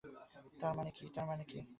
[0.61, 0.73] তার
[1.25, 1.59] মানে কী?